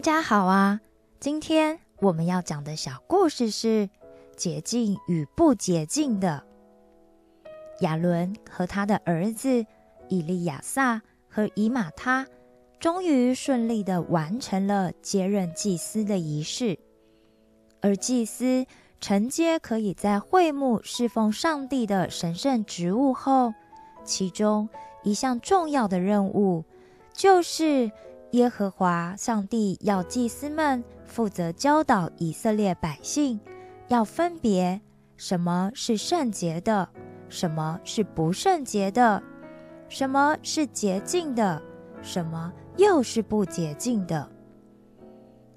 [0.00, 0.80] 大家好啊！
[1.18, 3.90] 今天我们要讲的小故事是
[4.34, 6.42] 洁净与不洁净的。
[7.80, 9.66] 亚伦和他的儿子
[10.08, 12.26] 以利亚撒和以马他，
[12.78, 16.78] 终于顺利的完成了接任祭司的仪式。
[17.82, 18.64] 而祭司
[19.02, 23.52] 承接可以在会幕侍奉上帝的神圣职务后，
[24.02, 24.66] 其中
[25.02, 26.64] 一项重要的任务
[27.12, 27.92] 就是。
[28.32, 33.40] 耶和华上帝要祭司们负责教导以色列百姓，
[33.88, 34.80] 要分别
[35.16, 36.88] 什么是圣洁的，
[37.28, 39.20] 什么是不圣洁的，
[39.88, 41.60] 什么是洁净的，
[42.02, 44.30] 什么又是不洁净的。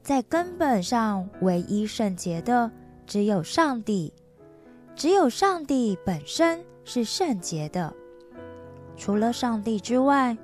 [0.00, 2.70] 在根本上，唯一圣洁的
[3.04, 4.14] 只有上帝，
[4.94, 7.92] 只有上帝本身是圣洁的。
[8.96, 10.38] 除了上帝之外，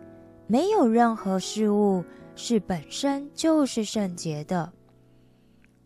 [0.49, 2.05] 没有任何事物。
[2.37, 4.71] 是本身就是圣洁的，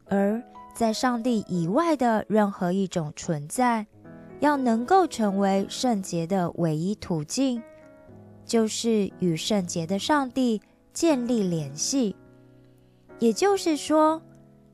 [0.06, 0.42] 而
[0.74, 3.86] 在上帝以外的任何一种存在，
[4.40, 7.62] 要能够成为圣洁的唯一途径，
[8.44, 10.60] 就是与圣洁的上帝
[10.92, 12.16] 建立联系。
[13.20, 14.20] 也就是说，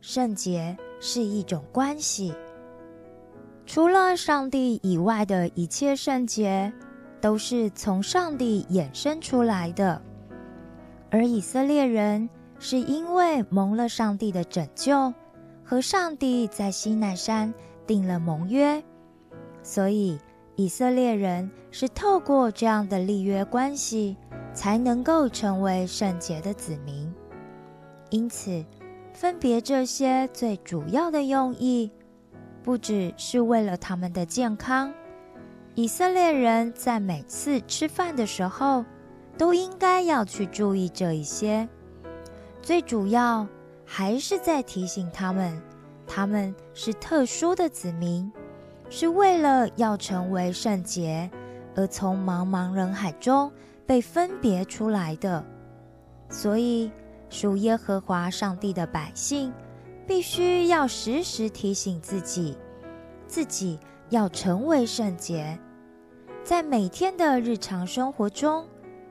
[0.01, 2.35] 圣洁是一种关系。
[3.67, 6.73] 除了上帝以外的一切圣洁，
[7.21, 10.01] 都是从上帝衍生出来的。
[11.17, 12.29] 而以色列人
[12.59, 15.15] 是因为蒙了上帝的拯救，
[15.65, 17.55] 和上帝在西奈山
[17.87, 18.85] 定了盟约，
[19.63, 20.19] 所以
[20.57, 24.15] 以色列人是透过这样的立约关系，
[24.53, 27.11] 才能够成为圣洁的子民。
[28.11, 28.63] 因此，
[29.15, 31.91] 分别这些最主要的用意，
[32.63, 34.93] 不只是为了他们的健康。
[35.75, 38.85] 以色列人在每次吃饭的时候。
[39.39, 41.69] 都应该要去注意这一些，
[42.63, 43.47] 最主要
[43.85, 45.61] 还是在提醒他们，
[46.07, 48.33] 他们是特殊的子民，
[48.89, 51.31] 是为了要成为圣洁
[51.75, 53.53] 而从茫茫人海中
[53.85, 55.45] 被分别出来的。
[56.31, 56.91] 所以，
[57.29, 59.53] 属耶和华上帝的百姓，
[60.07, 62.57] 必须要时时提醒自己，
[63.27, 65.59] 自己要成为圣洁，
[66.43, 68.67] 在每天的日常生活中。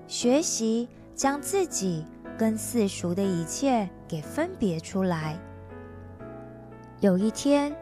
[0.08, 2.06] 学习将自己
[2.38, 5.40] 跟世俗的一切给分别出来。
[7.00, 7.76] 有一天，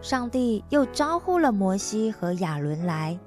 [0.00, 3.18] 上帝又招呼了摩西和亚伦来，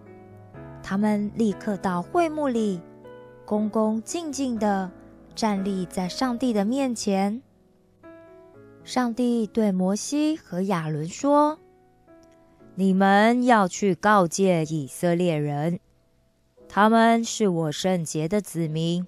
[0.81, 2.81] 他们立刻到会幕里，
[3.45, 4.89] 恭恭敬敬地
[5.35, 7.41] 站立在上帝的面前。
[8.83, 11.59] 上帝对摩西和亚伦说
[12.75, 15.79] ：“你们要去告诫以色列人。”
[16.71, 19.05] 他们是我圣洁的子民，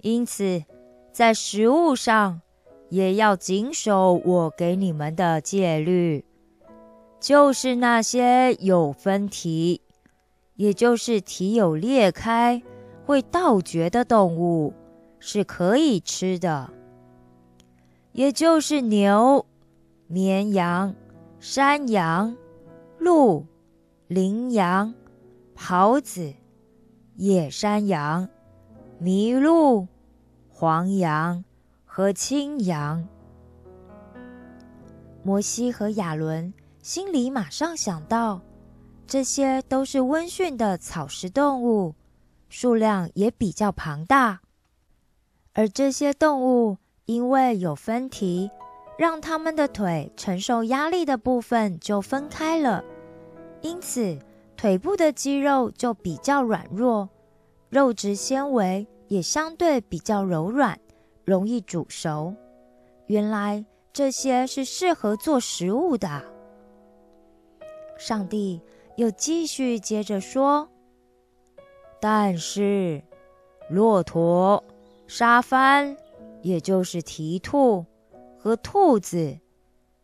[0.00, 0.62] 因此
[1.12, 2.40] 在食物上
[2.88, 6.24] 也要谨守我给你们的戒律，
[7.18, 9.80] 就是那些有分蹄，
[10.54, 12.62] 也就是蹄有裂开、
[13.04, 14.72] 会倒绝的动物
[15.18, 16.70] 是可以吃的，
[18.12, 19.44] 也就是牛、
[20.06, 20.94] 绵羊、
[21.40, 22.36] 山羊、
[22.98, 23.44] 鹿、
[24.06, 24.94] 羚羊、
[25.56, 26.32] 狍子。
[27.20, 28.28] 野山羊、
[29.02, 29.88] 麋鹿、
[30.48, 31.42] 黄羊
[31.84, 33.08] 和青羊。
[35.24, 38.40] 摩西和亚伦心里马上想到，
[39.04, 41.96] 这些都是温驯的草食动物，
[42.48, 44.38] 数量也比较庞大。
[45.54, 48.48] 而这些动物因为有分蹄，
[48.96, 52.84] 让它们的腿承受压力的部分就分开了，
[53.60, 54.16] 因此。
[54.58, 57.08] 腿部的肌肉就比较软弱，
[57.68, 60.76] 肉质纤维也相对比较柔软，
[61.24, 62.34] 容易煮熟。
[63.06, 66.24] 原来这些是适合做食物的。
[67.96, 68.60] 上帝
[68.96, 70.68] 又继续接着说
[72.02, 73.00] ：“但是，
[73.70, 74.64] 骆驼、
[75.06, 75.96] 沙帆，
[76.42, 77.86] 也就是蹄兔
[78.36, 79.38] 和兔子，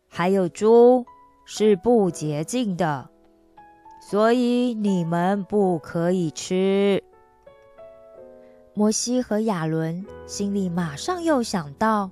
[0.07, 1.05] 还有猪，
[1.43, 3.09] 是不洁净的。”
[4.07, 7.03] 所以你们不可以吃。
[8.75, 12.11] 摩西和亚伦心里马上又想到：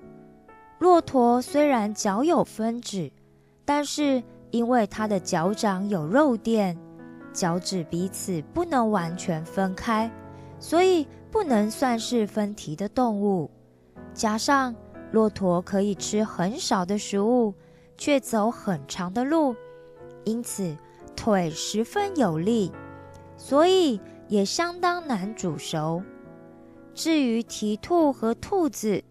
[0.79, 3.11] 骆驼虽然脚有分趾，
[3.63, 6.75] 但是因为它的脚掌有肉垫，
[7.31, 10.11] 脚趾彼此不能完全分开，
[10.57, 13.51] 所以不能算是分蹄的动物。
[14.15, 14.73] 加上
[15.11, 17.53] 骆驼可以吃很少的食物，
[17.95, 19.55] 却走很长的路，
[20.23, 20.75] 因此。
[21.15, 22.71] 腿十分有力，
[23.37, 26.01] 所以也相当难煮熟。
[26.93, 29.03] 至于蹄兔和兔子，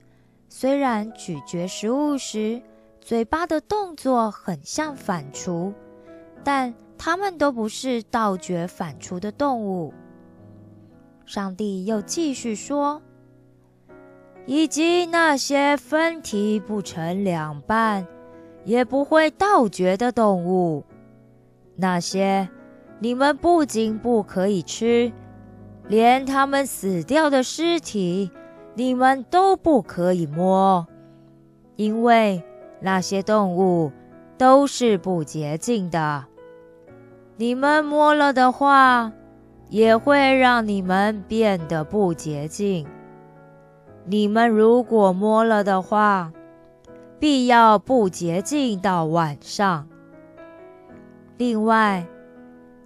[0.48, 2.62] 虽然咀嚼食物时
[3.00, 5.72] 嘴巴的动作很像反刍，
[6.44, 9.92] 但它们都不是倒嚼反刍的动物。
[11.26, 13.00] 上帝又继续说
[14.46, 18.06] ：“以及那些分体不成两半，
[18.64, 20.84] 也不会倒嚼的动物，
[21.76, 22.48] 那些
[23.00, 25.12] 你们不仅不可以吃。”
[25.88, 28.30] 连他们死掉的尸体，
[28.76, 30.86] 你们都不可以摸，
[31.74, 32.42] 因为
[32.80, 33.90] 那些动物
[34.38, 36.24] 都是不洁净的。
[37.36, 39.12] 你们摸了的话，
[39.68, 42.86] 也会让你们变得不洁净。
[44.06, 46.32] 你们如果摸了的话，
[47.18, 49.88] 必要不洁净到晚上。
[51.42, 52.06] 另外，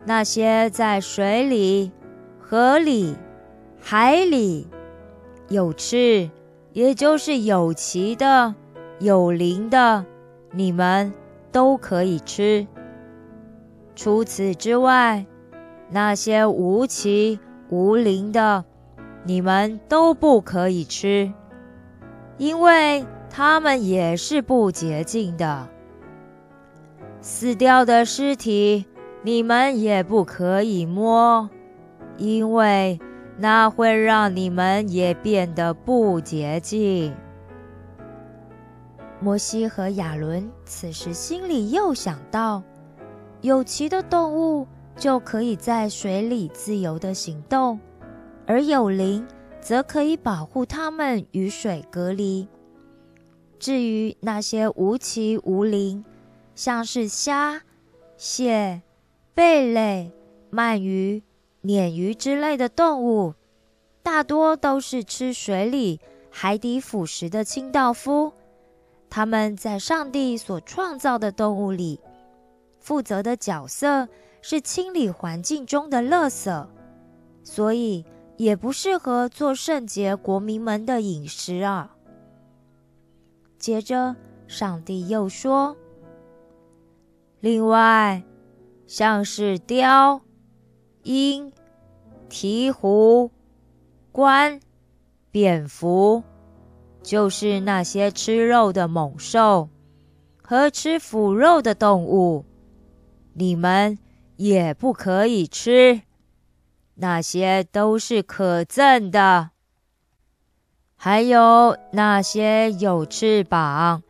[0.07, 1.93] 那些在水里。
[2.41, 3.15] 河里、
[3.79, 4.67] 海里
[5.49, 6.31] 有翅，
[6.73, 8.55] 也就是有鳍的、
[8.99, 10.07] 有鳞的，
[10.53, 11.13] 你们
[11.53, 12.67] 都可以吃。
[13.95, 15.27] 除此之外，
[15.91, 17.39] 那些无鳍
[17.69, 18.65] 无鳞的，
[19.25, 21.31] 你们都不可以吃，
[22.39, 25.69] 因为它们也是不洁净的。
[27.29, 28.87] 死掉的尸体，
[29.25, 31.51] 你们也不可以摸。
[32.19, 33.01] 因为
[33.37, 37.13] 那会让你们也变得不洁净。
[39.19, 42.63] 摩西和亚伦此时心里又想到：
[43.41, 44.65] 有鳍的动物
[44.97, 47.81] 就可以在水里自由的行动，
[48.47, 49.27] 而有鳞
[49.61, 52.47] 则可以保护它们与水隔离。
[53.59, 56.05] 至于那些无鳍无鳞，
[56.57, 57.63] 像是虾、
[58.17, 58.83] 蟹、
[59.33, 60.11] 贝类、
[60.51, 61.23] 鳗鱼。
[61.63, 63.35] 鲶鱼之类的动物，
[64.01, 66.01] 大多都是吃水里
[66.31, 68.33] 海底腐食的清道夫。
[69.11, 71.99] 他们在上帝所创造的动物里，
[72.79, 74.09] 负责的角色
[74.43, 76.69] 是清理环境中的垃圾，
[77.43, 78.05] 所以
[78.37, 81.97] 也不适合做圣洁国民们的饮食啊。
[83.59, 84.15] 接着，
[84.47, 85.77] 上帝又说
[87.47, 88.25] ：“另外，
[88.89, 90.21] 像是雕。”
[91.05, 91.53] 鹰、
[92.29, 93.31] 鹈鹕、
[94.13, 94.61] 鹳、
[95.31, 96.25] 蝙蝠，
[97.05, 99.69] 就是那些吃肉的猛兽
[100.43, 102.45] 和吃腐肉的动物，
[103.35, 103.97] 你们
[104.35, 106.03] 也不可以吃。
[106.97, 109.51] 那些都是可憎的。
[110.97, 114.03] 还有那些有翅膀，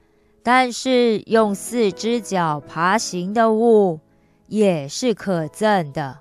[0.48, 3.98] 但是用四只脚爬行的物，
[4.46, 6.20] 也是可憎的。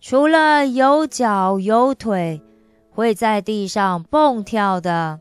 [0.00, 2.42] 除了有脚有腿，
[2.90, 5.20] 会在地上蹦跳的，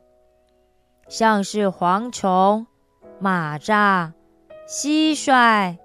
[1.08, 2.66] 像是蝗虫、
[3.22, 4.14] 蚂蚱、
[4.68, 5.78] 蟋蟀、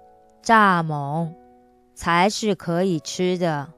[0.43, 1.31] 蚱蜢，
[1.93, 3.71] 才是可以吃的。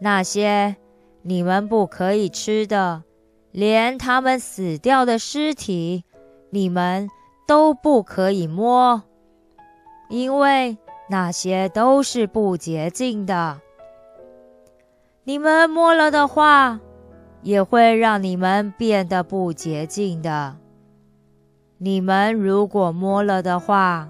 [0.00, 0.76] 那些
[1.22, 3.02] 你们不可以吃的，
[3.50, 6.04] 连他们死掉的尸体，
[6.50, 7.08] 你们
[7.46, 9.02] 都不可以摸，
[10.08, 10.78] 因为
[11.08, 13.60] 那些都是不洁净的。
[15.24, 16.80] 你们摸了的话，
[17.42, 20.56] 也会让你们变得不洁净的。
[21.76, 24.08] 你们如果摸了的话，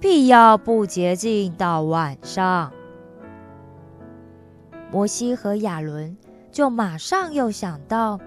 [0.00, 2.72] 必要不洁净到晚上。
[4.90, 6.16] 摩西和亚伦
[6.50, 8.18] 就马上又想到，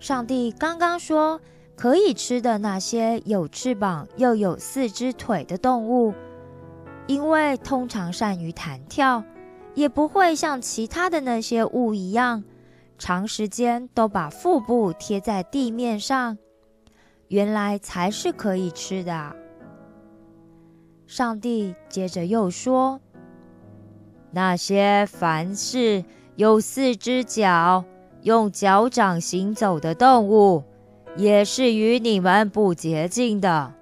[0.00, 1.40] 上帝刚刚说
[1.78, 6.12] 可以吃的那些有翅膀又有四只腿的动物，
[7.06, 9.24] 因为通常善于弹跳。
[9.74, 12.42] 也不会像其他的那些物一样，
[12.98, 16.36] 长时间都把腹部贴在地面上。
[17.28, 19.36] 原来才是可以吃的。
[21.06, 23.00] 上帝接着又说
[24.32, 26.04] ：“那些凡是
[26.34, 27.84] 有四只脚、
[28.22, 30.64] 用脚掌行走的动物，
[31.18, 33.74] 也是与你们不洁净的。”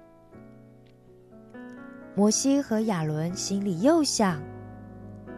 [2.13, 4.41] 摩西和亚伦心里又想。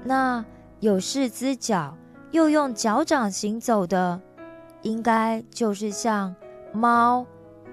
[0.04, 0.44] 那
[0.80, 1.98] 有四只脚
[2.32, 4.22] 又用脚掌行走的，
[4.82, 6.34] 应该就是像
[6.72, 7.26] 猫、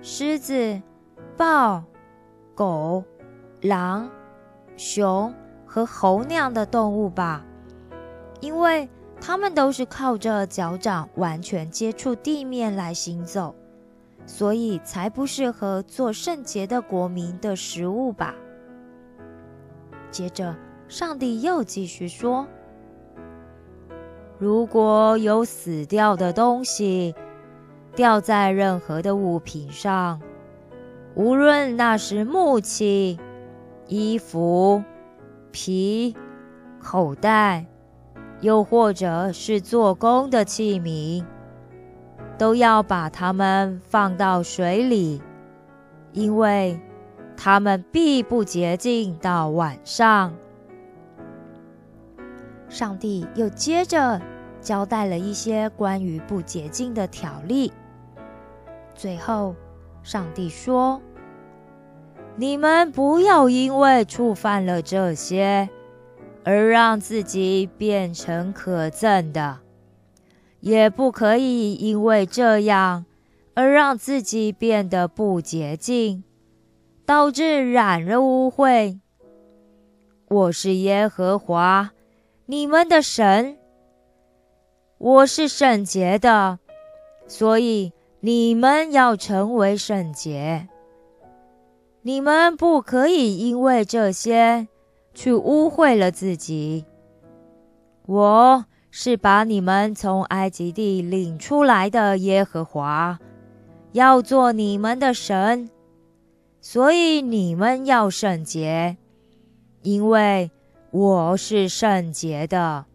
[0.03, 0.83] 狮子、
[1.37, 1.85] 豹、
[2.53, 3.05] 狗、
[3.61, 4.11] 狼、
[4.77, 5.33] 熊
[5.65, 7.45] 和猴那样的动物吧？
[8.41, 8.89] 因为
[9.21, 13.55] 它们都是靠着脚掌完全接触地面来行走，
[14.27, 18.35] 所以才不适合做圣洁的国民的食物吧？
[20.11, 20.55] 接着。
[20.89, 22.47] 上帝又继续说
[24.39, 27.13] ：“如果有死掉的东西，
[27.97, 30.21] 掉在任何的物品上，
[31.17, 33.19] 无论那是木器、
[33.89, 34.85] 衣服、
[35.51, 36.15] 皮、
[36.79, 37.67] 口袋，
[38.41, 41.25] 又或者是做工的器皿，
[42.39, 45.21] 都要把它们放到水里，
[46.13, 46.79] 因为
[47.37, 50.35] 它们必不洁净到晚上。
[52.69, 54.21] 上帝又接着
[54.61, 57.73] 交代了一些关于不洁净的条例。
[58.95, 59.55] 最后，
[60.03, 61.01] 上帝说
[62.37, 65.69] ：“你们不要因为触犯了这些，
[66.45, 69.59] 而让自己变成可憎的；
[70.67, 73.07] 也不可以因为这样
[73.55, 76.25] 而让自己变得不洁净，
[77.07, 78.99] 导致染了污秽。
[80.27, 81.93] 我是耶和华，
[82.47, 83.57] 你们的神。
[84.99, 86.59] 我是圣洁的，
[87.29, 90.69] 所以。”你们要成为圣洁，
[92.03, 94.67] 你们不可以因为这些
[95.15, 96.87] 去污秽了自己。
[98.07, 98.65] 我
[98.99, 103.19] 是把你们从埃及地领出来的耶和华，
[103.93, 105.69] 要做你们的神，
[106.63, 108.97] 所以你们要圣洁，
[109.83, 110.51] 因为
[110.91, 112.87] 我是圣洁的。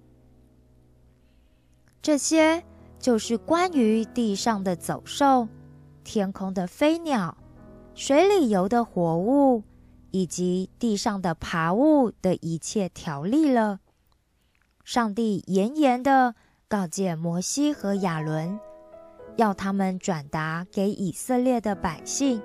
[2.01, 2.63] 这些。
[2.99, 5.47] 就是关于地上的走兽、
[6.03, 7.35] 天空的飞鸟、
[7.95, 9.63] 水里游的活物
[10.11, 13.79] 以及地上的爬物的一切条例了。
[14.83, 16.35] 上帝严严的
[16.67, 18.59] 告诫摩西和亚伦，
[19.35, 22.41] 要他们转达给以色列的百姓，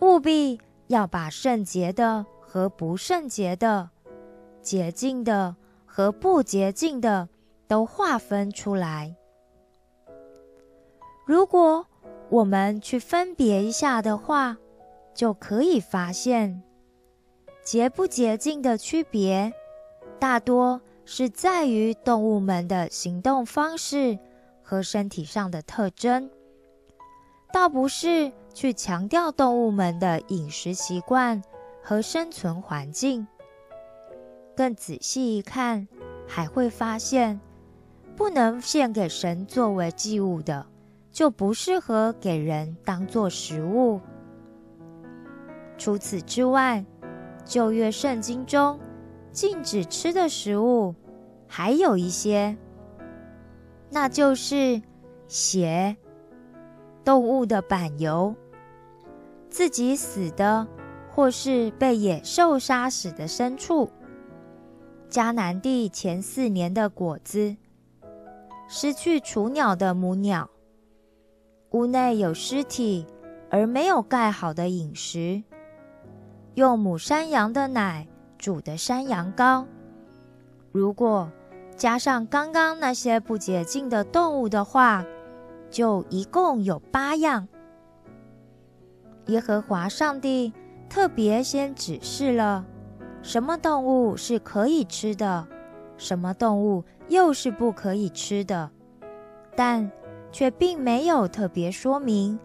[0.00, 3.90] 务必要把圣洁的和不圣洁的、
[4.60, 7.28] 洁净的和不洁净的
[7.68, 9.14] 都划分出来。
[11.26, 11.86] 如果
[12.30, 14.56] 我们去分别一下的话，
[15.14, 16.62] 就可以发现，
[17.62, 19.52] 洁不洁净的区别，
[20.18, 24.18] 大多是在于动物们的行动方式
[24.62, 26.30] 和身体上的特征，
[27.52, 31.42] 倒不是去强调动物们的饮食习惯
[31.82, 33.26] 和生存环境。
[34.56, 35.88] 更仔细一看，
[36.26, 37.40] 还会发现，
[38.16, 40.66] 不能献给神作为祭物的。
[41.12, 44.00] 就不适合给人当做食物。
[45.76, 46.82] 除此之外，
[47.44, 48.80] 旧约圣经中
[49.32, 50.94] 禁止吃的食物
[51.48, 52.56] 还有一些，
[53.90, 54.82] 那就是
[55.26, 55.96] 血、
[57.02, 58.34] 动物的板油、
[59.48, 60.66] 自己死的
[61.10, 63.90] 或是被野兽杀死的牲畜、
[65.08, 67.56] 迦南地前四年的果子、
[68.68, 70.50] 失去雏鸟的母鸟。
[71.70, 73.06] 屋内有尸体
[73.50, 75.42] 而没有盖好的饮食，
[76.54, 78.06] 用母山羊的奶
[78.42, 79.64] 煮的山羊羔，
[80.72, 81.30] 如果
[81.76, 85.06] 加上刚刚那些不洁净的动物的话，
[85.70, 87.46] 就一共有八样。
[89.26, 90.52] 耶和华上帝
[90.90, 92.66] 特别先指示了
[93.22, 95.46] 什么动物是可以吃的，
[95.96, 98.70] 什么动物又是不可以吃的，
[99.54, 99.88] 但。
[100.34, 102.38] 却并没有特别说明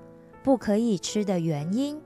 [0.43, 1.97] 不可以吃的原因，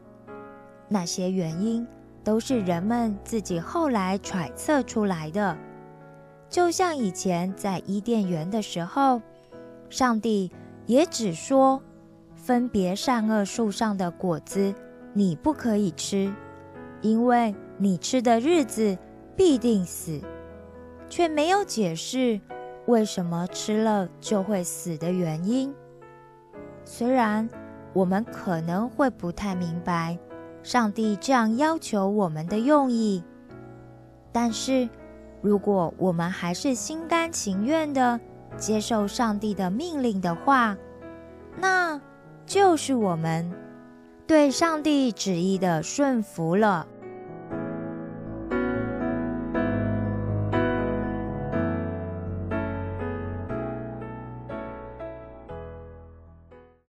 [0.88, 1.88] 那些原因
[2.24, 5.58] 都是人们自己后来揣测出来的。
[6.50, 9.22] 就像以前在伊甸园的时候，
[9.90, 10.52] 上帝
[10.86, 11.82] 也只说
[12.36, 14.74] 分别善恶树上的果子
[15.14, 16.34] 你不可以吃，
[17.02, 18.98] 因为你吃的日子
[19.36, 20.20] 必定死，
[21.10, 22.40] 却没有解释。
[22.88, 25.74] 为什么吃了就会死的原因？
[26.84, 27.48] 虽然
[27.94, 30.18] 我们可能会不太明白
[30.64, 33.24] 上帝这样要求我们的用意，
[34.32, 34.88] 但是
[35.42, 38.20] 如果我们还是心甘情愿的
[38.58, 40.78] 接受上帝的命令的话，
[41.58, 42.00] 那
[42.46, 43.52] 就是我们
[44.28, 46.88] 对上帝旨意的顺服了。